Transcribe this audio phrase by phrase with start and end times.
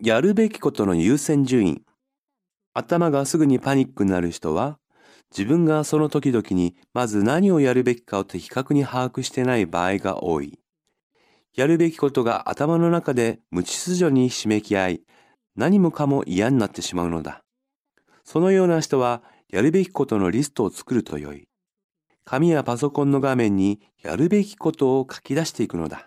[0.00, 1.82] やるべきことの優先順位。
[2.72, 4.78] 頭がすぐにパニックになる人は、
[5.36, 10.60] 自分がその時々にまず何をやるべきかを的確に把握してない場合が多い。
[11.56, 15.02] やるべきことが頭の中で無秩序に締めき合い、
[15.56, 17.42] 何もかも嫌になってしまうのだ。
[18.22, 21.48] そのような人は、やるべきことのリストを作るとよい。
[22.24, 26.06] 紙やパソコンの画面にやるべきことを書き出していくのだ。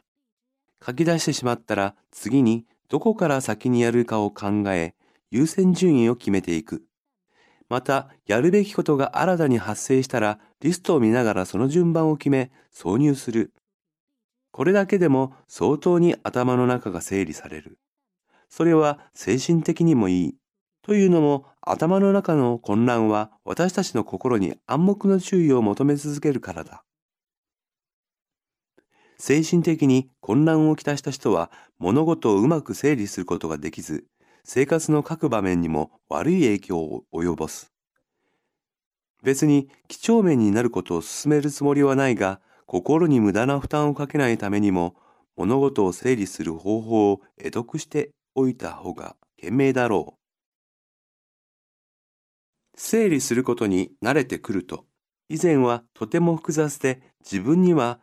[0.86, 4.96] 書き出してしまったら次にどこから先にやるかを考え、
[5.30, 6.84] 優先順位を決めていく。
[7.70, 13.54] また、やるべきことが新たに発生したら、リストを見ながらその順番を決め、挿入する。
[14.52, 17.80] これだけでも相当に頭の中が整理される。
[18.50, 20.36] それは精神的にもいい。
[20.82, 26.84] というのも頭の中の混乱は私たちの心に暗黙の注意を求め続けるからだ。
[29.22, 34.06] 精神的に混乱をきたした人は物事をうまく整理することができず、
[34.44, 37.72] 生活の各場面にも悪い影響を及ぼす。
[39.22, 44.96] 別に几帳面になることを進めるつもりはないが、心に無駄な負担をかけないためにも、
[45.38, 50.20] 物事を整理する方法を得得しておいた方が賢明だろう。
[52.76, 54.86] 整理することに慣れてくると、
[55.30, 58.00] 以前はとても複雑で自分には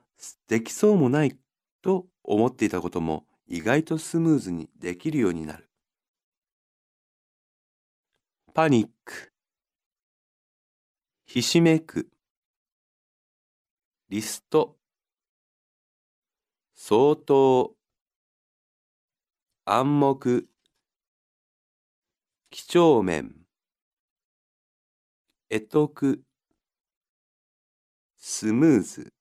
[0.49, 1.37] できそうもない
[1.83, 5.69] と思っていたことも意外とスムーズにできるようになる。
[8.53, 9.33] パニック。
[11.25, 12.11] ひしめく。
[14.09, 14.77] リスト。
[16.75, 17.75] 相当。
[19.65, 20.49] 暗黙。
[22.51, 23.35] 几帳面。
[25.49, 26.23] 得得。
[28.17, 29.18] スムーズ。